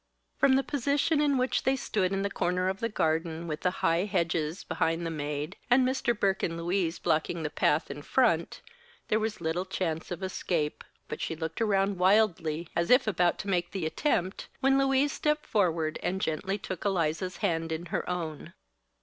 From 0.39 0.55
the 0.55 0.63
position 0.63 1.21
in 1.21 1.37
which 1.37 1.61
they 1.61 1.75
stood 1.75 2.11
in 2.11 2.23
the 2.23 2.29
corner 2.31 2.69
of 2.69 2.79
the 2.79 2.89
garden, 2.89 3.45
with 3.45 3.63
high 3.63 4.05
hedges 4.05 4.63
behind 4.63 5.05
the 5.05 5.11
maid, 5.11 5.57
and 5.69 5.85
Mr. 5.87 6.19
Burke 6.19 6.41
and 6.41 6.57
Louise 6.57 6.97
blocking 6.97 7.43
the 7.43 7.51
path 7.51 7.91
in 7.91 8.01
front, 8.01 8.61
there 9.09 9.19
was 9.19 9.41
little 9.41 9.63
chance 9.63 10.09
of 10.09 10.23
escape. 10.23 10.83
But 11.07 11.21
she 11.21 11.35
looked 11.35 11.61
around 11.61 11.99
wildly, 11.99 12.67
as 12.75 12.89
if 12.89 13.05
about 13.05 13.37
to 13.45 13.47
make 13.47 13.69
the 13.73 13.85
attempt, 13.85 14.47
when 14.59 14.79
Louise 14.79 15.11
stepped 15.13 15.45
forward 15.45 15.99
and 16.01 16.19
gently 16.19 16.57
took 16.57 16.83
Eliza's 16.83 17.37
hand 17.45 17.71
in 17.71 17.85
her 17.93 18.09
own. 18.09 18.53